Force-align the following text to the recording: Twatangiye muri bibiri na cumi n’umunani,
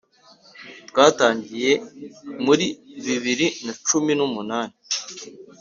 Twatangiye 0.89 1.71
muri 2.45 2.67
bibiri 3.05 3.47
na 3.65 3.73
cumi 3.85 4.11
n’umunani, 4.15 4.75